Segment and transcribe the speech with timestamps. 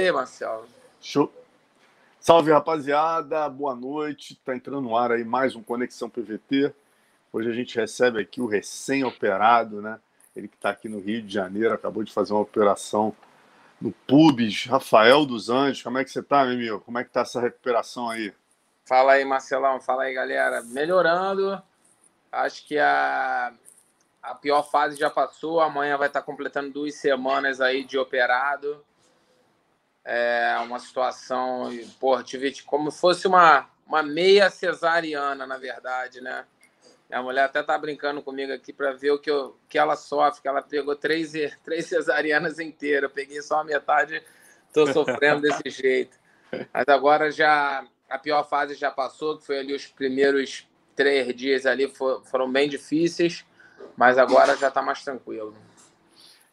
[0.00, 0.66] aí, Marcelo.
[1.00, 1.32] Show.
[2.18, 3.48] Salve, rapaziada.
[3.48, 4.34] Boa noite.
[4.44, 6.74] Tá entrando no ar aí mais um Conexão PVT.
[7.32, 10.00] Hoje a gente recebe aqui o recém-operado, né?
[10.34, 13.14] Ele que está aqui no Rio de Janeiro, acabou de fazer uma operação
[13.80, 14.64] no Pubis.
[14.64, 16.80] Rafael dos Anjos, como é que você tá, meu amigo?
[16.80, 18.32] Como é que tá essa recuperação aí?
[18.86, 19.80] Fala aí, Marcelão.
[19.80, 20.62] Fala aí, galera.
[20.62, 21.62] Melhorando.
[22.32, 23.52] Acho que a,
[24.22, 25.60] a pior fase já passou.
[25.60, 28.84] Amanhã vai estar completando duas semanas aí de operado.
[30.04, 36.44] É uma situação, porra, tive como fosse uma, uma meia cesariana, na verdade, né?
[37.12, 40.42] A mulher até tá brincando comigo aqui para ver o que, eu, que ela sofre,
[40.42, 41.32] que ela pegou três,
[41.64, 43.04] três cesarianas inteiras.
[43.04, 44.22] Eu peguei só a metade,
[44.72, 46.16] tô sofrendo desse jeito.
[46.72, 51.66] Mas agora já a pior fase já passou, que foi ali os primeiros três dias
[51.66, 51.92] ali
[52.24, 53.44] foram bem difíceis,
[53.96, 55.54] mas agora já tá mais tranquilo.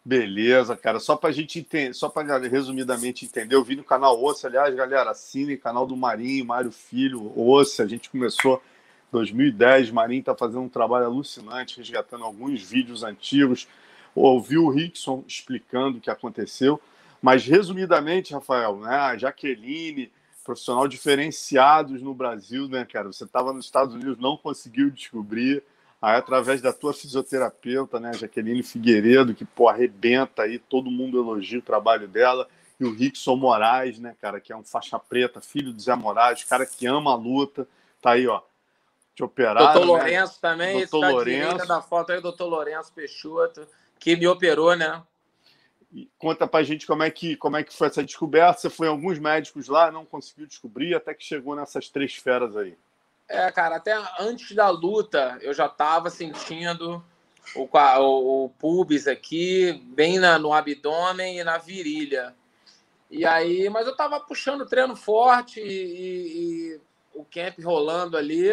[0.08, 1.02] Beleza, cara.
[1.02, 4.74] Só para a gente entender, só para resumidamente entender, eu vi no canal Ossa, aliás,
[4.74, 7.84] galera, assine canal do Marinho, Mário Filho, Ossa.
[7.84, 8.64] A gente começou
[9.10, 13.68] em 2010, Marinho está fazendo um trabalho alucinante, resgatando alguns vídeos antigos.
[14.16, 16.80] Ouvi o Rickson explicando o que aconteceu,
[17.22, 20.10] mas resumidamente, Rafael, né, a Jaqueline,
[20.42, 23.12] profissional diferenciados no Brasil, né, cara?
[23.12, 25.62] Você estava nos Estados Unidos, não conseguiu descobrir
[26.02, 31.60] Aí, através da tua fisioterapeuta, né, Jaqueline Figueiredo, que, pô, arrebenta aí, todo mundo elogia
[31.60, 32.48] o trabalho dela.
[32.80, 36.44] E o Rickson Moraes, né, cara, que é um faixa preta, filho do Zé Moraes,
[36.44, 37.68] cara que ama a luta.
[38.00, 38.42] Tá aí, ó,
[39.16, 39.58] te operar.
[39.58, 39.86] Doutor né?
[39.86, 41.68] Lourenço também, doutor tá Lourenço.
[41.68, 45.02] da foto aí, doutor Lourenço Peixoto, que me operou, né?
[45.92, 48.60] E conta pra gente como é, que, como é que foi essa descoberta.
[48.60, 52.56] Você foi em alguns médicos lá, não conseguiu descobrir, até que chegou nessas três feras
[52.56, 52.78] aí.
[53.30, 57.04] É, cara, até antes da luta eu já estava sentindo
[57.56, 62.34] o, o, o pubis aqui, bem na, no abdômen e na virilha.
[63.10, 66.82] E aí, mas eu estava puxando treino forte e, e,
[67.14, 68.52] o camp rolando ali,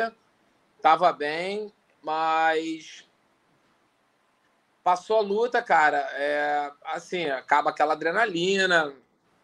[0.80, 3.04] tava bem, mas
[4.82, 5.98] passou a luta, cara.
[6.12, 8.94] É, assim, acaba aquela adrenalina,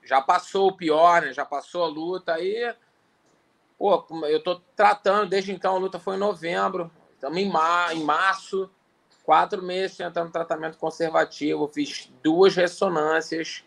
[0.04, 1.32] já passou o pior, né?
[1.32, 2.74] Já passou a luta aí.
[3.80, 8.04] Pô, eu tô tratando, desde então a luta foi em novembro, estamos em, mar, em
[8.04, 8.70] março,
[9.24, 13.64] quatro meses tentando tratamento conservativo, fiz duas ressonâncias,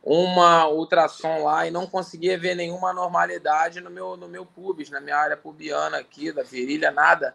[0.00, 5.00] uma ultrassom lá e não conseguia ver nenhuma normalidade no meu, no meu pubis, na
[5.00, 7.34] minha área pubiana aqui, da virilha, nada.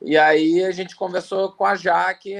[0.00, 2.36] E aí a gente conversou com a Jaque,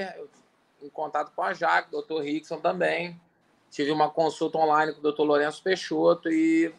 [0.81, 3.21] em contato com a Jaque, doutor Rickson também.
[3.69, 6.73] Tive uma consulta online com o doutor Lourenço Peixoto e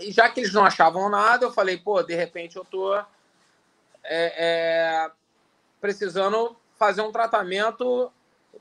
[0.00, 3.04] e já que eles não achavam nada, eu falei, pô, de repente eu tô é,
[4.04, 5.10] é,
[5.80, 8.10] precisando fazer um tratamento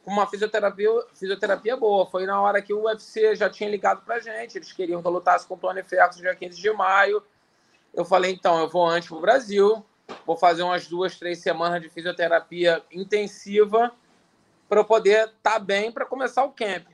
[0.04, 2.06] com uma fisioterapia, fisioterapia boa.
[2.06, 5.12] Foi na hora que o UFC já tinha ligado pra gente, eles queriam que eu
[5.12, 7.24] lutasse com o Tony Ferguson dia 15 de maio.
[7.94, 9.84] Eu falei, então, eu vou antes pro Brasil,
[10.26, 13.92] vou fazer umas duas, três semanas de fisioterapia intensiva
[14.68, 16.88] para eu poder estar tá bem para começar o camp.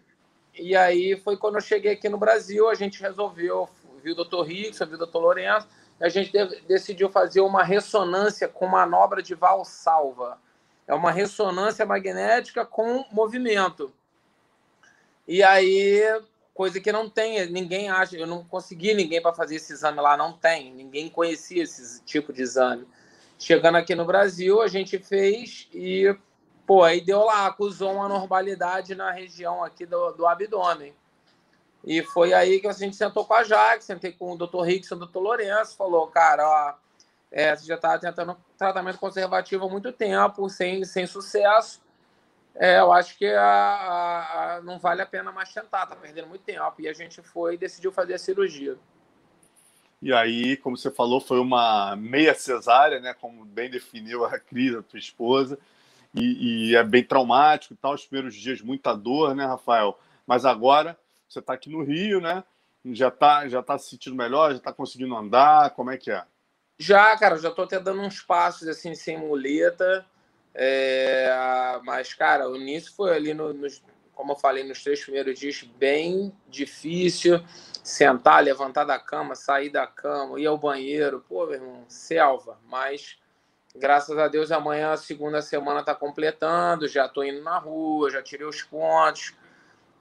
[0.53, 4.43] E aí foi quando eu cheguei aqui no Brasil, a gente resolveu viu o doutor
[4.43, 5.67] Rickson, viu o doutor Lourenço,
[5.99, 6.31] a gente
[6.67, 10.39] decidiu fazer uma ressonância com manobra de valsalva.
[10.87, 13.93] É uma ressonância magnética com movimento.
[15.27, 16.01] E aí,
[16.53, 20.17] coisa que não tem, ninguém acha, eu não consegui ninguém para fazer esse exame lá,
[20.17, 22.87] não tem, ninguém conhecia esse tipo de exame.
[23.37, 26.13] Chegando aqui no Brasil, a gente fez e,
[26.65, 30.93] pô, aí deu lá, acusou uma normalidade na região aqui do, do abdômen.
[31.83, 34.61] E foi aí que a gente sentou com a Jaque, sentei com o Dr.
[34.61, 35.19] Rickson, o Dr.
[35.19, 36.73] Lourenço, falou, cara, ó,
[37.31, 41.81] é, você já está tentando tratamento conservativo há muito tempo, sem, sem sucesso.
[42.55, 46.27] É, eu acho que a, a, a, não vale a pena mais tentar, tá perdendo
[46.27, 46.73] muito tempo.
[46.79, 48.77] E a gente foi e decidiu fazer a cirurgia.
[50.01, 53.13] E aí, como você falou, foi uma meia cesárea, né?
[53.13, 55.59] Como bem definiu a Cris, a tua esposa.
[56.13, 59.99] E, e é bem traumático e tal, os primeiros dias, muita dor, né, Rafael?
[60.25, 60.97] Mas agora
[61.29, 62.43] você está aqui no Rio, né?
[62.85, 64.51] Já está já tá se sentindo melhor?
[64.51, 65.69] Já está conseguindo andar?
[65.71, 66.23] Como é que é?
[66.77, 70.05] Já, cara, já estou até dando uns passos assim, sem muleta.
[70.55, 71.29] É...
[71.83, 73.83] Mas, cara, o início foi ali, no, nos,
[74.15, 77.43] como eu falei, nos três primeiros dias, bem difícil.
[77.83, 81.23] Sentar, levantar da cama, sair da cama, ir ao banheiro.
[81.27, 82.57] Pô, meu irmão, selva.
[82.65, 83.17] Mas,
[83.75, 86.87] graças a Deus, amanhã, a segunda semana está completando.
[86.87, 89.33] Já estou indo na rua, já tirei os pontos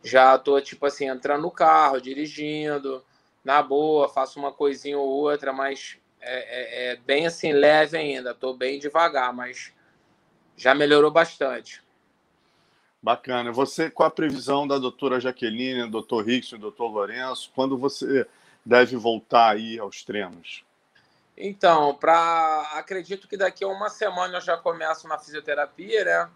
[0.03, 3.05] já tô, tipo assim, entrando no carro, dirigindo,
[3.45, 8.35] na boa, faço uma coisinha ou outra, mas é, é, é bem assim, leve ainda.
[8.35, 9.73] Tô bem devagar, mas
[10.57, 11.83] já melhorou bastante.
[13.03, 13.53] Bacana.
[13.53, 18.27] Você, qual a previsão da doutora Jaqueline, do doutor Rickson, do doutor Lourenço, quando você
[18.65, 20.65] deve voltar aí aos treinos?
[21.37, 26.31] Então, para acredito que daqui a uma semana eu já começo na fisioterapia, né?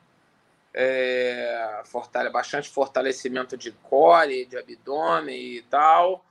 [0.75, 2.31] É, fortale...
[2.31, 6.25] bastante fortalecimento de core, de abdômen e tal.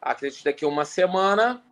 [0.00, 1.62] Acredito daqui uma semana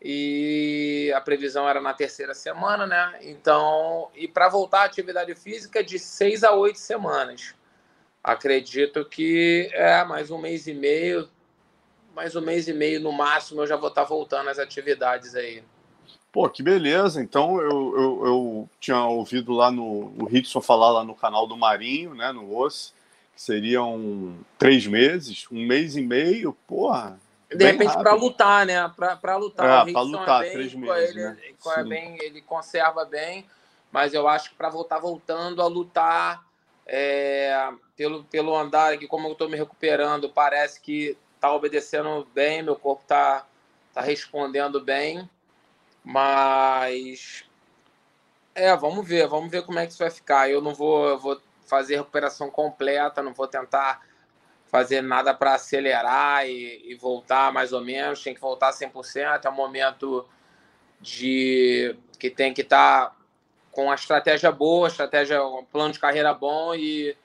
[0.00, 3.18] e a previsão era na terceira semana, né?
[3.22, 7.54] Então, e para voltar à atividade física de seis a oito semanas.
[8.22, 11.28] Acredito que é mais um mês e meio,
[12.14, 15.34] mais um mês e meio no máximo eu já vou estar tá voltando às atividades
[15.34, 15.64] aí.
[16.34, 17.22] Pô, que beleza.
[17.22, 21.56] Então eu, eu, eu tinha ouvido lá no o Rickson falar lá no canal do
[21.56, 22.92] Marinho, né, no OS,
[23.36, 28.92] que seriam três meses, um mês e meio, porra, de repente, para lutar, né?
[28.96, 29.88] Para lutar.
[29.88, 31.10] É, para lutar, é bem, três meses.
[31.10, 31.38] Ele, né?
[31.76, 33.46] é bem, ele conserva bem,
[33.92, 36.44] mas eu acho que para voltar voltando a lutar
[36.84, 42.60] é, pelo, pelo andar aqui, como eu estou me recuperando, parece que está obedecendo bem,
[42.60, 43.46] meu corpo está
[43.92, 45.30] tá respondendo bem,
[46.04, 47.44] mas
[48.54, 50.50] é, vamos ver, vamos ver como é que isso vai ficar.
[50.50, 54.02] Eu não vou, eu vou fazer recuperação completa, não vou tentar
[54.66, 59.48] fazer nada para acelerar e, e, voltar mais ou menos, tem que voltar 100%, é
[59.48, 60.26] um momento
[61.00, 63.16] de que tem que estar tá
[63.70, 67.16] com a estratégia boa, estratégia, um plano de carreira bom e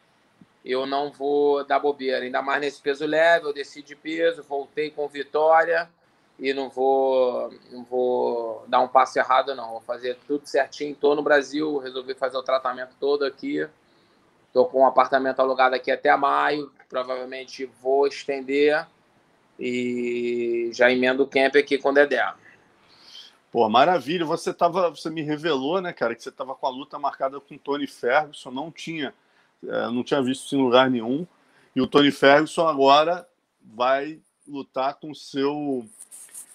[0.64, 4.92] eu não vou dar bobeira, ainda mais nesse peso leve, eu desci de peso, voltei
[4.92, 5.90] com vitória
[6.40, 11.16] e não vou não vou dar um passo errado não, vou fazer tudo certinho, estou
[11.16, 13.68] no Brasil, resolvi fazer o tratamento todo aqui,
[14.48, 18.88] estou com um apartamento alugado aqui até maio, provavelmente vou estender
[19.60, 22.24] e já emendo o camp aqui com o Dedé.
[23.52, 24.26] Pô, maravilha.
[24.26, 27.56] Você tava, você me revelou, né, cara, que você estava com a luta marcada com
[27.56, 29.14] o Tony Ferguson, não tinha,
[29.64, 31.28] é, não tinha visto isso em lugar nenhum.
[31.76, 33.28] E o Tony Ferguson agora
[33.62, 35.86] vai lutar com seu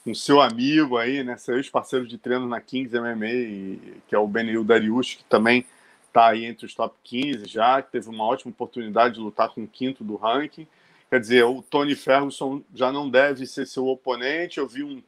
[0.05, 4.29] com seu amigo aí, né, seus parceiros de treino na Kings MMA, que é o
[4.29, 5.65] Benil Dariush, que também
[6.06, 9.65] está aí entre os top 15 já, que teve uma ótima oportunidade de lutar com
[9.65, 10.67] o quinto do ranking.
[11.09, 14.59] Quer dizer, o Tony Ferguson já não deve ser seu oponente.
[14.59, 15.03] Eu vi um,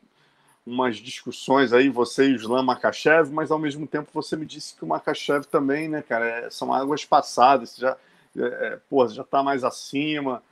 [0.65, 4.75] umas discussões aí, você e o Islam Makachev, mas ao mesmo tempo você me disse
[4.75, 7.97] que o Makachev também, né, cara, é, são águas passadas, já,
[8.37, 10.43] é, é pô, já está mais acima.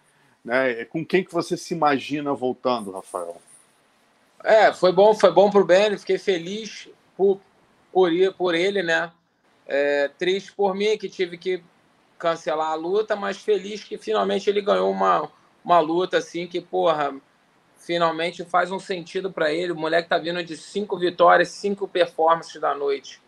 [0.44, 0.85] Né?
[0.85, 3.41] Com quem que você se imagina voltando, Rafael?
[4.44, 6.87] É, foi bom, foi bom pro Ben, fiquei feliz
[7.17, 7.41] por,
[7.91, 9.11] por, por ele, né?
[9.67, 11.64] É, triste por mim, que tive que
[12.19, 15.31] cancelar a luta, mas feliz que finalmente ele ganhou uma,
[15.64, 17.14] uma luta assim que, porra,
[17.79, 19.73] finalmente faz um sentido para ele.
[19.73, 23.23] O moleque tá vindo de cinco vitórias, cinco performances da noite.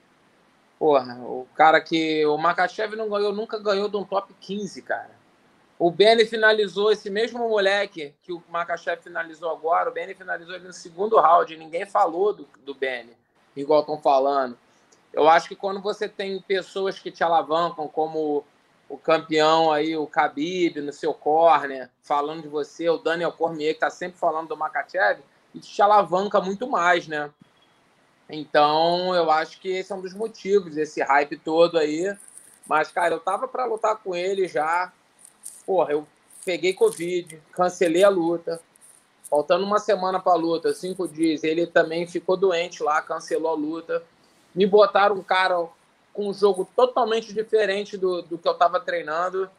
[0.79, 2.27] Porra, o cara que.
[2.27, 5.16] O Makachev não ganhou, nunca ganhou de um top 15, cara.
[5.79, 9.91] O Benny finalizou esse mesmo moleque que o Makachev finalizou agora.
[9.91, 11.55] O Benny finalizou ele no segundo round.
[11.57, 13.13] Ninguém falou do, do Benny,
[13.55, 14.57] igual estão falando.
[15.13, 18.45] Eu acho que quando você tem pessoas que te alavancam, como
[18.89, 23.77] o campeão aí, o Khabib, no seu corner, falando de você, o Daniel Cormier, que
[23.77, 25.21] está sempre falando do Makachev,
[25.55, 27.31] isso te alavanca muito mais, né?
[28.29, 32.17] Então, eu acho que esse é um dos motivos desse hype todo aí.
[32.67, 34.93] Mas, cara, eu tava para lutar com ele já.
[35.67, 36.07] Porra, eu
[36.45, 38.61] peguei Covid, cancelei a luta.
[39.29, 43.55] Faltando uma semana para a luta, cinco dias, ele também ficou doente lá, cancelou a
[43.55, 44.03] luta
[44.57, 45.69] me botaram um cara
[46.15, 49.51] com um jogo totalmente diferente do, do que eu estava treinando.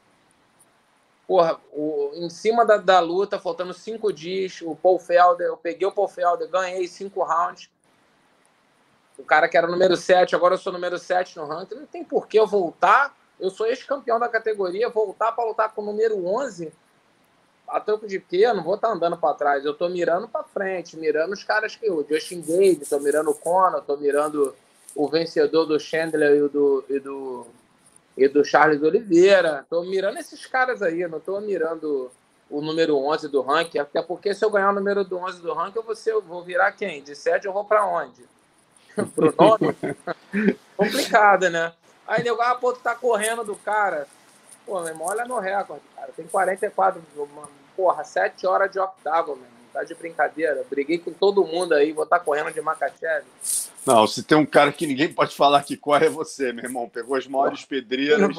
[1.27, 5.87] Porra, o, em cima da, da luta, faltando cinco dias, o Paul Felder, eu peguei
[5.87, 7.69] o Paul Felder, ganhei cinco rounds.
[9.19, 11.75] O cara que era número 7, agora eu sou número 7 no ranking.
[11.75, 13.15] Não tem por que eu voltar.
[13.39, 16.71] Eu sou ex-campeão da categoria, voltar para lutar com o número 11
[17.67, 18.37] a troco de quê?
[18.37, 19.65] Eu não vou estar tá andando para trás.
[19.65, 23.35] Eu tô mirando para frente, mirando os caras que o Justin Gage, tô mirando o
[23.35, 24.55] Conor, tô mirando
[24.95, 27.47] o vencedor do Chandler e do, e do,
[28.17, 29.59] e do Charles Oliveira.
[29.61, 32.09] Estou mirando esses caras aí, não estou mirando
[32.49, 35.77] o número 11 do ranking, até porque se eu ganhar o número 11 do ranking,
[35.77, 37.03] eu vou, ser, eu vou virar quem?
[37.03, 38.23] De 7 eu vou para onde?
[39.13, 39.75] Pro nome?
[40.77, 41.73] Complicado, né?
[42.07, 44.07] Aí nego, ah, pô, tu tá correndo do cara.
[44.65, 46.11] Pô, meu irmão, olha no recorde, cara.
[46.15, 47.01] Tem 44,
[47.75, 49.57] porra, 7 horas de octavo, meu irmão.
[49.73, 50.65] Tá de brincadeira.
[50.69, 53.25] Briguei com todo mundo aí, vou estar tá correndo de Makachev.
[53.85, 56.89] Não, se tem um cara que ninguém pode falar que corre é você, meu irmão.
[56.89, 58.35] Pegou as maiores pedreiras.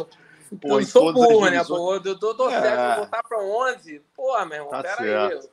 [0.60, 1.62] Pô, eu sou burro, né?
[1.62, 2.60] Pô, eu tô, tô é.
[2.60, 4.02] certo, vou botar pra 11.
[4.16, 5.37] Pô, meu irmão, tá pera certo.
[5.37, 5.48] aí.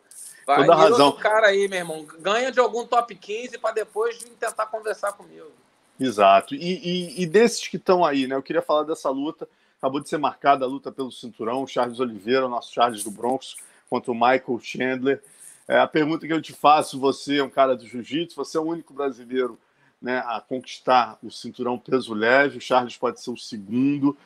[0.46, 1.12] Vai Toda razão.
[1.14, 2.06] cara aí, meu irmão.
[2.20, 5.52] Ganha de algum top 15 para depois tentar conversar comigo.
[6.00, 6.56] Exato.
[6.56, 8.36] E, e, e desses que estão aí, né?
[8.36, 9.48] Eu queria falar dessa luta.
[9.78, 11.66] Acabou de ser marcada a luta pelo cinturão.
[11.68, 13.56] Charles Oliveira, o nosso Charles do Bronx,
[13.90, 15.24] contra o Michael Chandler.
[15.68, 18.62] É, a pergunta que eu te faço: você é um cara do jiu-jitsu, você é
[18.62, 19.58] o único brasileiro
[20.02, 22.58] né, a conquistar o cinturão peso leve.
[22.58, 24.18] O Charles pode ser o segundo.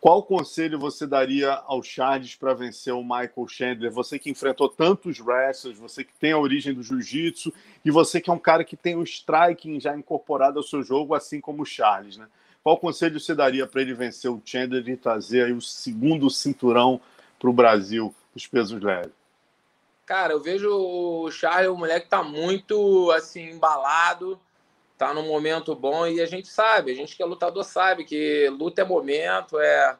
[0.00, 3.90] Qual conselho você daria ao Charles para vencer o Michael Chandler?
[3.90, 7.52] Você que enfrentou tantos wrestlers, você que tem a origem do jiu-jitsu
[7.84, 11.14] e você que é um cara que tem o striking já incorporado ao seu jogo,
[11.14, 12.28] assim como o Charles, né?
[12.62, 17.00] Qual conselho você daria para ele vencer o Chandler e trazer o segundo cinturão
[17.38, 19.12] para o Brasil, os pesos leves?
[20.06, 24.38] Cara, eu vejo o Charles, o moleque tá muito assim embalado,
[24.98, 28.48] tá num momento bom e a gente sabe, a gente que é lutador sabe que
[28.50, 29.96] luta é momento, é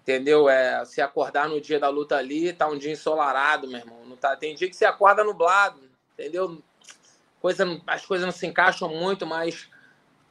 [0.00, 0.48] entendeu?
[0.48, 4.16] É se acordar no dia da luta ali, tá um dia ensolarado, meu irmão, não
[4.16, 5.80] tá, tem dia que você acorda nublado,
[6.14, 6.62] entendeu?
[7.40, 9.68] Coisa, as coisas não se encaixam muito, mas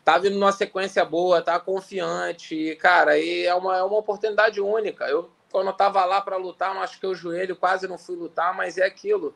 [0.04, 5.06] tá vindo numa sequência boa, tá confiante, cara, e é uma, é uma oportunidade única.
[5.06, 8.78] Eu quando eu tava lá para lutar, machuquei o joelho, quase não fui lutar, mas
[8.78, 9.36] é aquilo.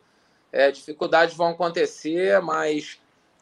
[0.51, 2.99] É, dificuldades vão acontecer, mas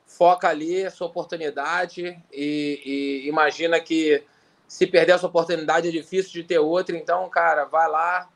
[0.10, 2.82] foca ali essa oportunidade e,
[3.24, 4.24] e, imagina que
[4.68, 6.98] se perder essa oportunidade é difícil de ter outra.
[6.98, 8.28] Então, cara, vai lá,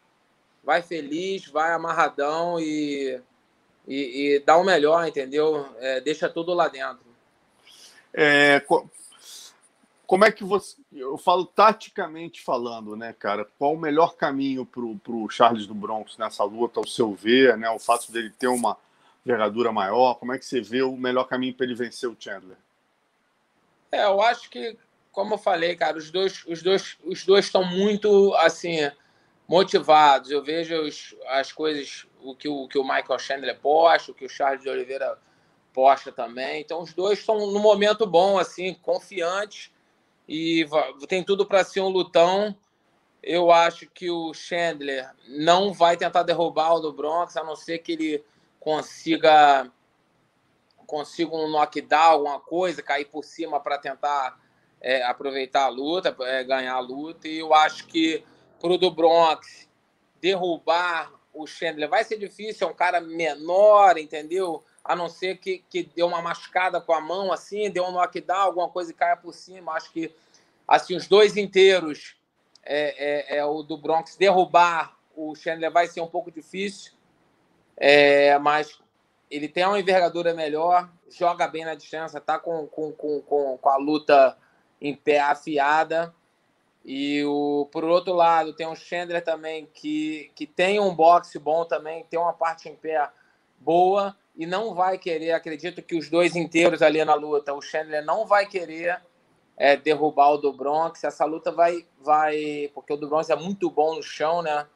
[0.64, 3.20] vai feliz, vai amarradão e,
[3.88, 5.68] e, e dá o melhor, entendeu?
[5.80, 7.06] É, deixa tudo lá dentro.
[8.14, 8.64] É,
[10.06, 10.78] como é que você.
[10.92, 13.48] Eu falo taticamente falando, né, cara?
[13.58, 17.68] Qual o melhor caminho para o Charles do Bronx nessa luta, ao seu ver, né?
[17.72, 18.78] O fato dele ter uma
[19.26, 20.16] envergadura maior?
[20.16, 22.58] Como é que você vê o melhor caminho para ele vencer o Chandler?
[23.92, 24.78] É, eu acho que,
[25.12, 28.92] como eu falei, cara, os dois, os dois, os dois estão muito assim
[29.48, 30.32] motivados.
[30.32, 34.26] Eu vejo os, as coisas, o que o, que o Michael Chandler posta, o que
[34.26, 35.18] o Charles de Oliveira
[35.74, 36.62] posta também.
[36.62, 39.72] Então, os dois estão no momento bom, assim, confiantes
[40.28, 40.66] e
[41.08, 42.56] tem tudo para ser um lutão.
[43.22, 47.80] Eu acho que o Chandler não vai tentar derrubar o do Bronx, a não ser
[47.80, 48.24] que ele
[48.64, 49.70] consiga
[50.88, 54.40] consiga um knockdown, alguma coisa, cair por cima para tentar
[54.80, 57.28] é, aproveitar a luta, é, ganhar a luta.
[57.28, 58.24] E eu acho que
[58.60, 59.68] pro do Bronx
[60.22, 64.64] derrubar o Chandler vai ser difícil, é um cara menor, entendeu?
[64.84, 68.40] A não ser que, que deu uma machucada com a mão assim, deu um knockdown,
[68.40, 69.74] alguma coisa e caia por cima.
[69.74, 70.14] Acho que
[70.66, 72.16] assim os dois inteiros
[72.64, 76.93] é, é, é o do Bronx derrubar o Chandler vai ser um pouco difícil.
[77.78, 78.80] É, mas
[79.30, 83.70] ele tem uma envergadura melhor, joga bem na distância, tá com, com, com, com, com
[83.70, 84.38] a luta
[84.80, 86.14] em pé afiada.
[86.86, 91.64] E o, por outro lado, tem o Chandler também, que, que tem um boxe bom
[91.64, 93.10] também, tem uma parte em pé
[93.60, 98.04] boa e não vai querer, acredito que os dois inteiros ali na luta, o Chandler
[98.04, 99.02] não vai querer
[99.56, 101.04] é, derrubar o do Bronx.
[101.04, 104.68] Essa luta vai, vai, porque o do Bronx é muito bom no chão, né?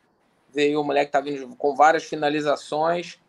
[0.49, 3.19] Veio o moleque tá vindo com várias finalizações.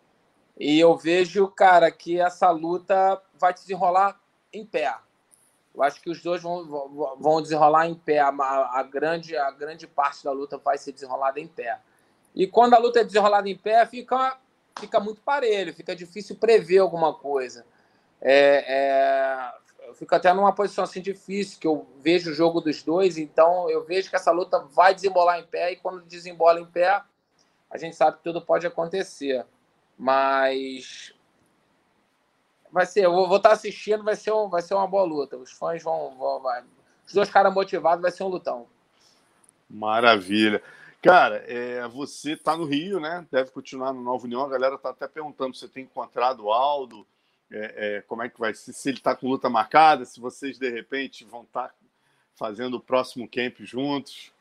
[0.59, 4.21] E eu vejo, cara, que essa luta vai desenrolar
[4.53, 4.95] em pé.
[5.75, 8.19] Eu acho que os dois vão, vão desenrolar em pé.
[8.19, 11.79] A, a, grande, a grande parte da luta vai ser desenrolada em pé.
[12.35, 14.39] E quando a luta é desenrolada em pé, fica,
[14.79, 17.65] fica muito parelho, fica difícil prever alguma coisa.
[18.21, 19.53] É, é,
[19.89, 23.71] eu fico até numa posição assim difícil, que eu vejo o jogo dos dois, então
[23.71, 27.03] eu vejo que essa luta vai desembolar em pé, e quando desembola em pé,
[27.71, 29.47] a gente sabe que tudo pode acontecer.
[29.97, 31.15] Mas
[32.71, 35.39] vai ser, eu vou, estar assistindo, vai ser, um, vai ser uma boa luta.
[35.39, 36.15] Os fãs vão.
[36.17, 36.63] vão vai.
[37.07, 38.67] Os dois caras motivados, vai ser um lutão.
[39.69, 40.63] Maravilha.
[41.01, 43.27] Cara, é, você está no Rio, né?
[43.31, 44.45] Deve continuar no Nova União.
[44.45, 47.07] A galera está até perguntando se você tem encontrado o Aldo
[47.51, 50.59] é, é, como é que vai ser, se ele está com luta marcada, se vocês
[50.59, 51.75] de repente vão estar tá
[52.35, 54.33] fazendo o próximo camp juntos.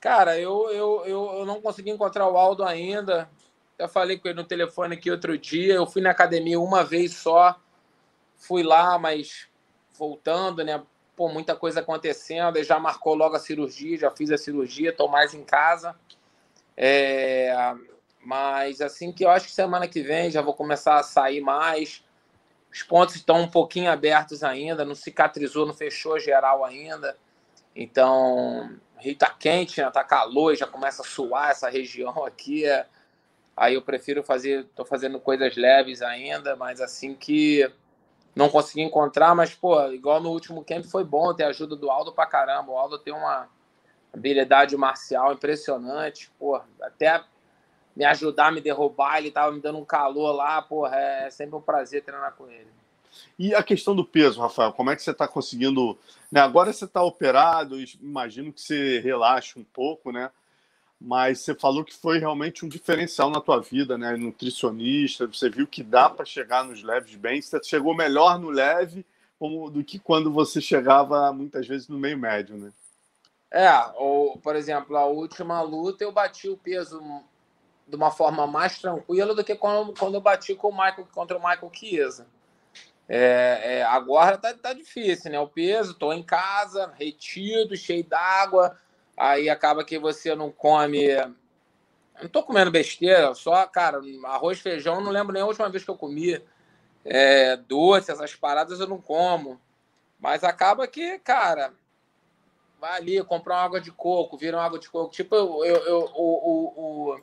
[0.00, 3.28] Cara, eu, eu, eu, eu não consegui encontrar o Aldo ainda.
[3.78, 5.74] Eu falei com ele no telefone aqui outro dia.
[5.74, 7.58] Eu fui na academia uma vez só.
[8.36, 9.48] Fui lá, mas
[9.98, 10.82] voltando, né?
[11.14, 12.56] Pô, muita coisa acontecendo.
[12.56, 15.94] Ele já marcou logo a cirurgia, já fiz a cirurgia, estou mais em casa.
[16.76, 17.54] É,
[18.22, 22.04] mas assim que eu acho que semana que vem já vou começar a sair mais.
[22.72, 27.16] Os pontos estão um pouquinho abertos ainda, não cicatrizou, não fechou geral ainda.
[27.74, 29.90] Então, Rio tá quente, né?
[29.90, 32.64] tá calor, já começa a suar essa região aqui.
[32.64, 32.86] É...
[33.56, 37.70] Aí eu prefiro fazer, tô fazendo coisas leves ainda, mas assim que
[38.34, 41.90] não consegui encontrar, mas pô, igual no último camp foi bom ter a ajuda do
[41.90, 42.72] Aldo pra caramba.
[42.72, 43.48] O Aldo tem uma
[44.12, 47.22] habilidade marcial impressionante, pô, até
[47.94, 51.60] me ajudar, me derrubar, ele tava me dando um calor lá, porra, é sempre um
[51.60, 52.68] prazer treinar com ele.
[53.38, 55.98] E a questão do peso, Rafael, como é que você está conseguindo?
[56.30, 60.30] Né, agora você está operado, imagino que você relaxe um pouco, né?
[61.00, 64.14] Mas você falou que foi realmente um diferencial na tua vida, né?
[64.16, 67.40] Nutricionista, você viu que dá para chegar nos leves bem.
[67.40, 69.06] Você chegou melhor no leve
[69.38, 72.70] como, do que quando você chegava muitas vezes no meio médio, né?
[73.50, 77.02] É, ou, por exemplo, a última luta eu bati o peso
[77.90, 81.36] de uma forma mais tranquila do que quando, quando eu bati com o Michael, contra
[81.36, 82.26] o Michael Chiesa.
[83.08, 85.40] É, é, agora tá, tá difícil, né?
[85.40, 88.78] O peso, tô em casa, retido, cheio d'água,
[89.16, 91.08] aí acaba que você não come.
[92.22, 95.90] Não tô comendo besteira, só, cara, arroz, feijão, não lembro nem a última vez que
[95.90, 96.40] eu comi.
[97.04, 99.60] É, doce, essas paradas eu não como.
[100.20, 101.72] Mas acaba que, cara,
[102.80, 105.12] vai ali comprar uma água de coco, vira uma água de coco.
[105.12, 107.20] Tipo, eu, eu, eu o, o,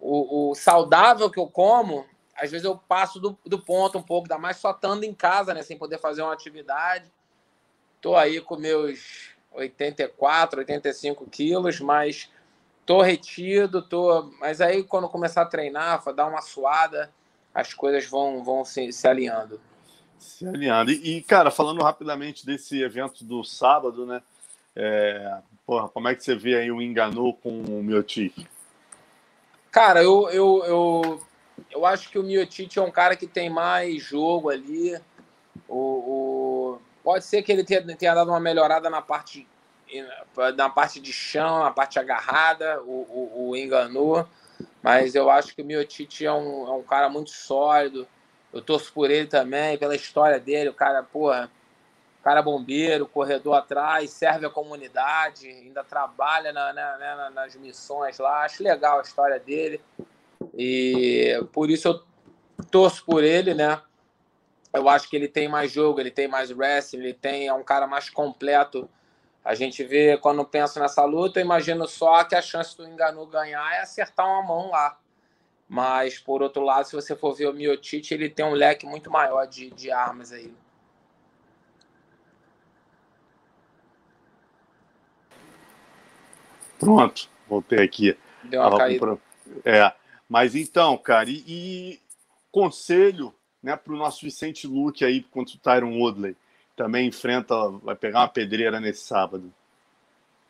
[0.00, 4.24] o, o, saudável que eu como, às vezes eu passo do, do ponto um pouco,
[4.24, 5.62] ainda mais só estando em casa, né?
[5.62, 7.10] Sem poder fazer uma atividade.
[8.00, 12.30] Tô aí com meus 84, 85 quilos, mas
[12.84, 14.30] tô retido, tô.
[14.38, 17.10] Mas aí quando começar a treinar, dar uma suada,
[17.54, 19.60] as coisas vão, vão se, se alinhando.
[20.18, 20.90] Se alinhando.
[20.90, 24.22] E, cara, falando rapidamente desse evento do sábado, né?
[24.74, 28.46] É, porra, como é que você vê aí o Enganou com o Miotic?
[29.76, 31.22] Cara, eu, eu, eu,
[31.70, 34.98] eu acho que o Miotic é um cara que tem mais jogo ali.
[35.68, 39.46] O, o, pode ser que ele tenha, tenha dado uma melhorada na parte,
[40.56, 43.02] na parte de chão, na parte agarrada, o,
[43.34, 44.26] o, o enganou.
[44.82, 48.08] Mas eu acho que o Miotic é um, é um cara muito sólido.
[48.54, 50.70] Eu torço por ele também, pela história dele.
[50.70, 51.50] O cara, porra,
[52.26, 58.42] cara bombeiro, corredor atrás, serve a comunidade, ainda trabalha na, na, né, nas missões lá.
[58.42, 59.80] Acho legal a história dele.
[60.52, 62.02] E por isso eu
[62.68, 63.80] torço por ele, né?
[64.72, 67.62] Eu acho que ele tem mais jogo, ele tem mais wrestling, ele tem, é um
[67.62, 68.90] cara mais completo.
[69.44, 73.24] A gente vê, quando pensa nessa luta, eu imagino só que a chance do Enganu
[73.26, 74.98] ganhar é acertar uma mão lá.
[75.68, 79.12] Mas, por outro lado, se você for ver o Miotite, ele tem um leque muito
[79.12, 80.52] maior de, de armas aí.
[86.78, 88.16] Pronto, voltei aqui.
[88.44, 88.98] Deu uma caída.
[88.98, 89.20] Pro...
[89.64, 89.92] É,
[90.28, 92.00] mas então, cara, e, e
[92.50, 96.36] conselho né, para o nosso Vicente Luque aí contra o Tyron Woodley.
[96.76, 99.52] Também enfrenta, vai pegar uma pedreira nesse sábado.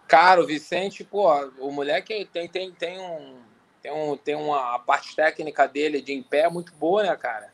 [0.08, 3.40] Cara, o Vicente, pô, o moleque tem, tem, tem um.
[3.82, 7.52] Tem, um, tem uma parte técnica dele de em pé muito boa, né, cara?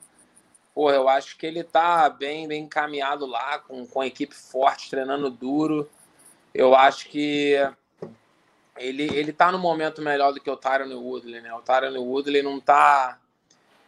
[0.75, 4.89] Pô, eu acho que ele tá bem, bem encaminhado lá, com, com a equipe forte,
[4.89, 5.91] treinando duro.
[6.55, 7.57] Eu acho que
[8.77, 11.53] ele, ele tá no momento melhor do que o Tyron Woodley, né?
[11.55, 13.19] O Tyron Woodley não tá.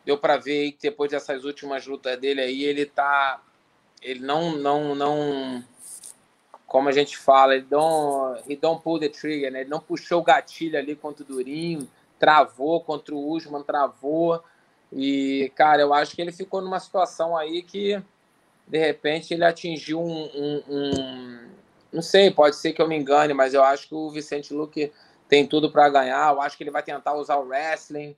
[0.05, 3.40] Deu para ver que depois dessas últimas lutas dele aí, ele tá.
[4.03, 4.53] Ele não.
[4.57, 5.64] não, não
[6.66, 9.61] como a gente fala, ele não, he don't pull the trigger, né?
[9.61, 14.42] Ele não puxou o gatilho ali contra o Durinho, travou contra o Usman, travou.
[14.92, 18.03] E, cara, eu acho que ele ficou numa situação aí que,
[18.66, 21.43] de repente, ele atingiu um, um, um
[21.94, 24.92] não sei, pode ser que eu me engane, mas eu acho que o Vicente Luque
[25.28, 26.33] tem tudo para ganhar.
[26.33, 28.16] Eu acho que ele vai tentar usar o wrestling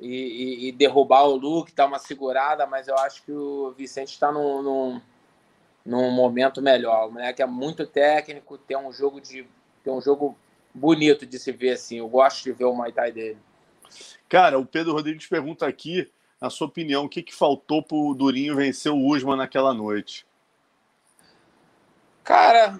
[0.00, 4.08] e, e, e derrubar o Luke, dar uma segurada, mas eu acho que o Vicente
[4.08, 5.00] está num, num,
[5.84, 7.08] num, momento melhor.
[7.08, 9.46] O moleque é muito técnico, tem um jogo de
[9.84, 10.34] tem um jogo
[10.72, 11.98] bonito de se ver assim.
[11.98, 13.38] Eu gosto de ver o Muay Thai dele.
[14.26, 18.14] Cara, o Pedro Rodrigues pergunta aqui, na sua opinião, o que, que faltou para o
[18.14, 20.24] Durinho vencer o Usman naquela noite?
[22.24, 22.78] Cara,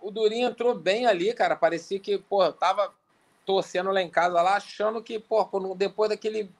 [0.00, 1.56] o Durinho entrou bem ali, cara.
[1.56, 2.92] Parecia que, pô, tava
[3.44, 6.50] torcendo lá em casa, lá, achando que, pô, depois daquele.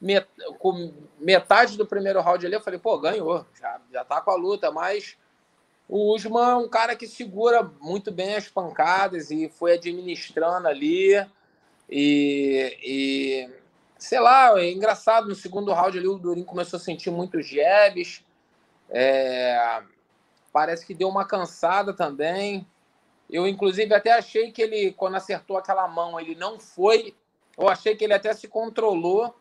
[0.00, 0.26] Met...
[0.58, 4.34] com metade do primeiro round ali, eu falei, pô, ganhou, já, já tá com a
[4.34, 5.16] luta, mas
[5.88, 11.14] o Usman é um cara que segura muito bem as pancadas e foi administrando ali.
[11.88, 13.50] E, e
[13.98, 18.24] sei lá, é engraçado, no segundo round ali o Durinho começou a sentir muitos jabs.
[18.90, 19.82] É,
[20.54, 22.64] Parece que deu uma cansada também.
[23.28, 27.12] Eu, inclusive, até achei que ele, quando acertou aquela mão, ele não foi.
[27.58, 29.34] Eu achei que ele até se controlou,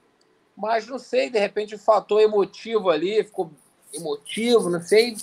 [0.57, 3.51] mas não sei, de repente o fator emotivo ali, ficou
[3.93, 5.15] emotivo, não sei,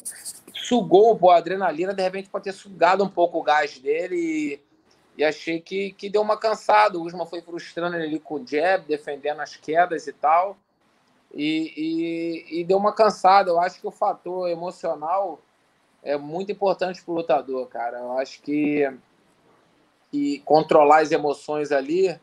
[0.54, 4.60] sugou a adrenalina, de repente pode ter sugado um pouco o gás dele e,
[5.18, 7.00] e achei que, que deu uma cansada.
[7.00, 10.56] O Usman foi frustrando ele ali com o jab, defendendo as quedas e tal,
[11.34, 13.50] e, e, e deu uma cansada.
[13.50, 15.40] Eu acho que o fator emocional
[16.02, 17.98] é muito importante para o lutador, cara.
[17.98, 18.90] Eu acho que,
[20.10, 22.20] que controlar as emoções ali é,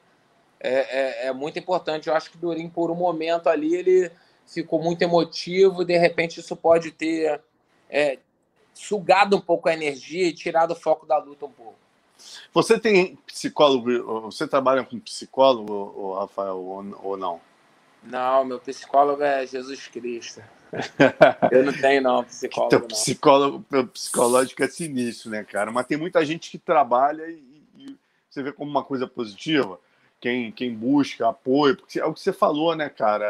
[0.60, 2.08] é, é, muito importante.
[2.08, 4.12] Eu acho que Durin, por um momento ali, ele
[4.46, 7.42] ficou muito emotivo, de repente isso pode ter
[7.90, 8.18] é,
[8.74, 11.76] sugado um pouco a energia e tirado o foco da luta um pouco.
[12.52, 17.40] Você tem psicólogo, você trabalha com psicólogo, Rafael, ou não?
[18.02, 20.42] Não, meu psicólogo é Jesus Cristo.
[21.52, 22.70] Eu não tenho, não, psicólogo.
[22.70, 23.88] Teu psicólogo, não.
[23.88, 25.72] psicológico é sinistro, né, cara?
[25.72, 27.98] Mas tem muita gente que trabalha e, e
[28.30, 29.80] você vê como uma coisa positiva
[30.20, 33.26] quem, quem busca apoio, porque é o que você falou, né, cara?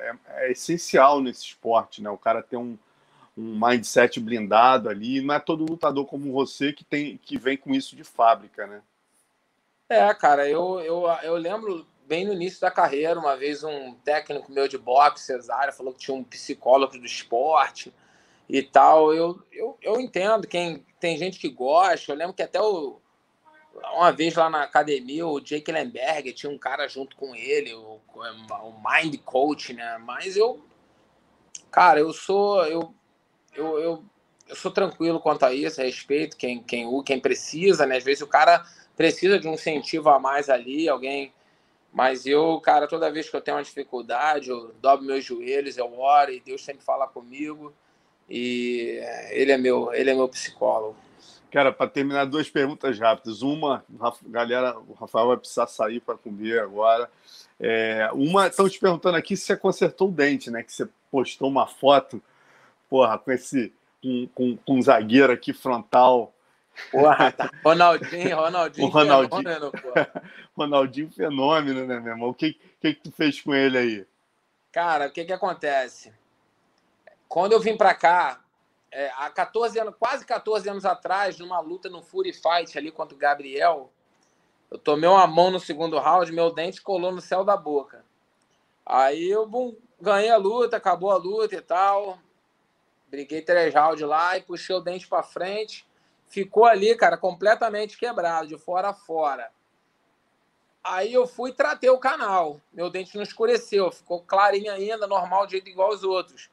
[0.00, 2.10] É, é essencial nesse esporte, né?
[2.10, 2.78] O cara ter um,
[3.36, 5.20] um mindset blindado ali.
[5.20, 8.80] Não é todo lutador como você que tem que vem com isso de fábrica, né?
[9.88, 14.50] É, cara, eu, eu, eu lembro bem no início da carreira, uma vez um técnico
[14.50, 17.92] meu de boxe, Cesário, falou que tinha um psicólogo do esporte
[18.48, 19.12] e tal.
[19.12, 22.10] Eu, eu, eu entendo, quem tem gente que gosta.
[22.10, 23.00] Eu lembro que até o
[23.94, 28.00] uma vez lá na academia, o Jake Lemberg tinha um cara junto com ele, o,
[28.14, 29.98] o Mind Coach, né?
[29.98, 30.64] Mas eu,
[31.70, 32.92] cara, eu sou, eu,
[33.54, 34.04] eu, eu,
[34.48, 37.98] eu sou tranquilo quanto a isso, respeito quem, quem, quem precisa, né?
[37.98, 38.64] Às vezes o cara
[38.96, 41.32] precisa de um incentivo a mais ali, alguém.
[41.98, 45.98] Mas eu, cara, toda vez que eu tenho uma dificuldade, eu dobro meus joelhos, eu
[45.98, 47.74] oro e Deus sempre fala comigo.
[48.30, 50.94] E ele é meu, ele é meu psicólogo.
[51.50, 53.42] Cara, para terminar, duas perguntas rápidas.
[53.42, 53.84] Uma,
[54.28, 57.10] galera, o Rafael vai precisar sair para comer agora.
[57.58, 60.62] É, uma, estão te perguntando aqui se você consertou o dente, né?
[60.62, 62.22] Que você postou uma foto,
[62.88, 66.32] porra, com esse, com, com, com um zagueiro aqui frontal.
[66.90, 67.50] Porra, tá.
[67.64, 69.72] Ronaldinho, Ronaldinho, o Ronaldinho fenômeno,
[70.56, 72.28] Ronaldinho fenômeno, né, meu irmão?
[72.30, 74.06] O que, que, que tu fez com ele aí?
[74.72, 76.12] Cara, o que que acontece?
[77.28, 78.40] Quando eu vim para cá,
[78.90, 83.14] é, há 14 anos, quase 14 anos atrás, numa luta no Fury Fight ali contra
[83.14, 83.92] o Gabriel,
[84.70, 88.04] eu tomei uma mão no segundo round, meu dente colou no céu da boca.
[88.84, 92.18] Aí eu bum, ganhei a luta, acabou a luta e tal.
[93.08, 95.87] Briguei três rounds lá e puxei o dente para frente.
[96.28, 99.50] Ficou ali, cara, completamente quebrado, de fora a fora.
[100.84, 102.60] Aí eu fui tratei o canal.
[102.72, 106.50] Meu dente não escureceu, ficou clarinho ainda, normal, de jeito igual aos outros.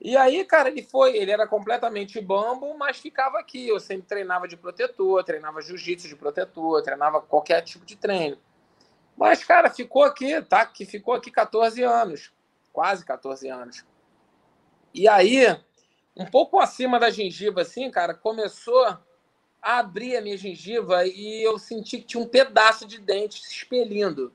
[0.00, 3.68] E aí, cara, ele foi, ele era completamente bambo, mas ficava aqui.
[3.68, 8.36] Eu sempre treinava de protetor, treinava jiu-jitsu de protetor, treinava qualquer tipo de treino.
[9.16, 10.66] Mas, cara, ficou aqui, tá?
[10.66, 12.32] Que ficou aqui 14 anos,
[12.72, 13.84] quase 14 anos.
[14.92, 15.46] E aí,
[16.16, 21.58] um pouco acima da gengiva, assim, cara, começou a abrir a minha gengiva e eu
[21.58, 24.32] senti que tinha um pedaço de dente se expelindo.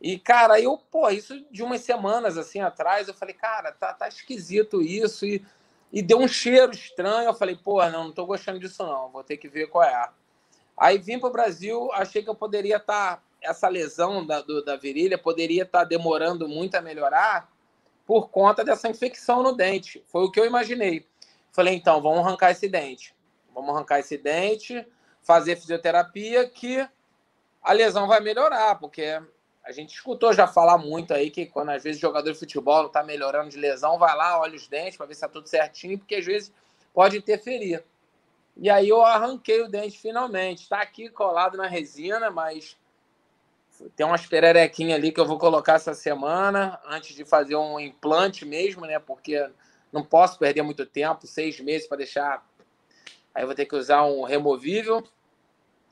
[0.00, 4.08] E, cara, eu, pô, isso de umas semanas assim atrás, eu falei, cara, tá, tá
[4.08, 5.24] esquisito isso.
[5.24, 5.44] E,
[5.92, 7.28] e deu um cheiro estranho.
[7.28, 9.10] Eu falei, pô, não, não tô gostando disso, não.
[9.10, 10.10] Vou ter que ver qual é.
[10.76, 13.16] Aí vim para o Brasil, achei que eu poderia estar.
[13.16, 17.51] Tá, essa lesão da, do, da virilha poderia estar tá demorando muito a melhorar
[18.06, 20.02] por conta dessa infecção no dente.
[20.06, 21.06] Foi o que eu imaginei.
[21.52, 23.14] Falei, então, vamos arrancar esse dente.
[23.54, 24.86] Vamos arrancar esse dente,
[25.22, 26.86] fazer fisioterapia, que
[27.62, 29.20] a lesão vai melhorar, porque
[29.62, 32.86] a gente escutou já falar muito aí que quando às vezes jogador de futebol não
[32.86, 35.98] está melhorando de lesão, vai lá, olha os dentes para ver se está tudo certinho,
[35.98, 36.52] porque às vezes
[36.92, 37.84] pode interferir.
[38.56, 40.62] E aí eu arranquei o dente finalmente.
[40.62, 42.76] Está aqui colado na resina, mas
[43.96, 48.44] tem umas pererequinhas ali que eu vou colocar essa semana, antes de fazer um implante
[48.44, 48.98] mesmo, né?
[48.98, 49.48] Porque
[49.92, 52.46] não posso perder muito tempo, seis meses para deixar.
[53.34, 55.02] Aí eu vou ter que usar um removível.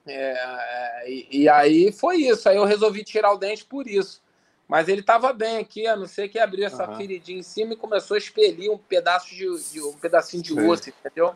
[0.07, 2.49] É, é, e, e, aí foi isso.
[2.49, 4.23] Aí eu resolvi tirar o dente por isso.
[4.67, 6.97] Mas ele estava bem aqui, a não ser que abriu essa uhum.
[6.97, 10.69] feridinha em cima e começou a expelir um pedaço de, de um pedacinho de Sim.
[10.69, 11.35] osso, entendeu?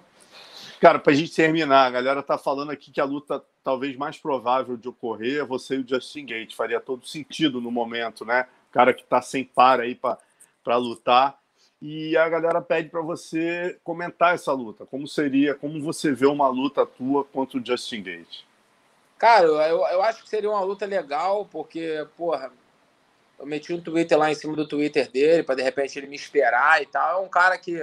[0.81, 4.19] Cara, para a gente terminar, a galera tá falando aqui que a luta talvez mais
[4.19, 6.55] provável de ocorrer é você e o Justin Gate.
[6.55, 8.47] Faria todo sentido no momento, né?
[8.71, 9.99] O cara que está sem par aí
[10.63, 11.39] para lutar.
[11.81, 14.87] E a galera pede para você comentar essa luta.
[14.87, 18.43] Como seria, como você vê uma luta tua contra o Justin Gate?
[19.19, 22.53] Cara, eu, eu acho que seria uma luta legal, porque, porra,
[23.39, 26.17] eu meti um Twitter lá em cima do Twitter dele, para de repente ele me
[26.17, 27.23] esperar e tal.
[27.23, 27.83] É um cara que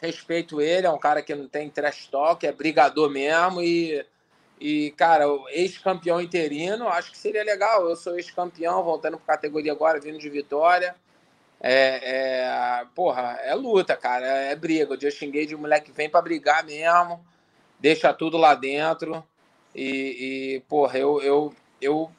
[0.00, 4.04] respeito ele, é um cara que não tem trash talk, é brigador mesmo e,
[4.60, 7.88] e cara, ex-campeão interino, acho que seria legal.
[7.88, 10.94] Eu sou ex-campeão, voltando para categoria agora, vindo de vitória.
[11.60, 14.94] É, é, porra, é luta, cara, é briga.
[14.94, 17.24] O Justin Gage, o moleque vem para brigar mesmo,
[17.80, 19.24] deixa tudo lá dentro.
[19.74, 22.10] E, e porra, eu, eu, eu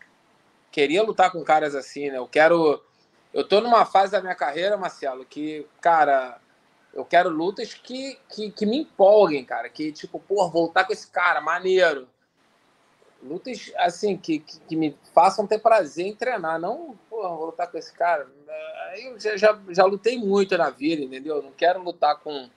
[0.72, 2.18] queria lutar com caras assim, né?
[2.18, 2.84] Eu quero.
[3.34, 6.40] Eu tô numa fase da minha carreira, Marcelo, que, cara,
[6.94, 9.70] eu quero lutas que, que, que me empolguem, cara.
[9.70, 12.08] Que, tipo, porra, voltar com esse cara, maneiro.
[13.22, 16.60] Lutas, assim, que, que, que me façam ter prazer em treinar.
[16.60, 18.28] Não, porra, vou lutar com esse cara.
[18.98, 21.38] eu já, já, já lutei muito na vida, entendeu?
[21.38, 22.50] Eu não quero lutar com.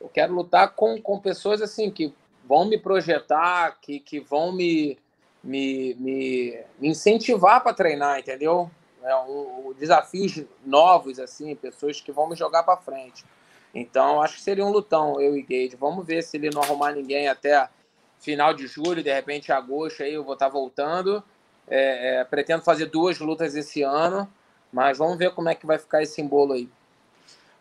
[0.00, 2.12] Eu quero lutar com, com pessoas assim que
[2.44, 4.98] vão me projetar, que, que vão me,
[5.42, 8.70] me, me, me incentivar para treinar, entendeu?
[9.02, 13.24] É um, desafios novos, assim, pessoas que vão me jogar para frente.
[13.72, 15.76] Então, acho que seria um lutão, eu e Gage.
[15.76, 17.68] Vamos ver se ele não arrumar ninguém até
[18.20, 21.22] final de julho, de repente agosto, aí eu vou estar tá voltando.
[21.68, 24.30] É, é, pretendo fazer duas lutas esse ano,
[24.72, 26.68] mas vamos ver como é que vai ficar esse embolo aí.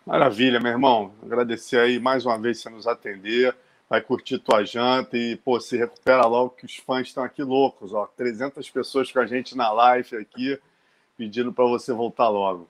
[0.05, 1.11] Maravilha, meu irmão.
[1.23, 3.55] Agradecer aí mais uma vez você nos atender.
[3.89, 7.93] Vai curtir tua janta e, pô, se recupera logo que os fãs estão aqui loucos,
[7.93, 8.05] ó.
[8.15, 10.59] 300 pessoas com a gente na live aqui,
[11.17, 12.67] pedindo para você voltar logo.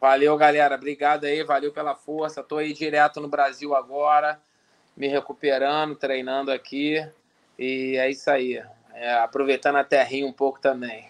[0.00, 0.74] Valeu, galera.
[0.74, 2.42] Obrigado aí, valeu pela força.
[2.42, 4.40] Tô aí direto no Brasil agora,
[4.96, 7.04] me recuperando, treinando aqui.
[7.58, 8.62] E é isso aí.
[8.94, 11.06] É, aproveitando a terrinha um pouco também.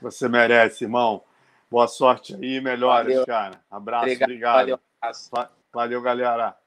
[0.00, 1.22] Você merece, irmão.
[1.70, 3.26] Boa sorte aí, melhores, valeu.
[3.26, 3.60] cara.
[3.70, 4.30] Abraço, obrigado.
[4.30, 4.80] obrigado.
[5.00, 6.61] Valeu, valeu galera.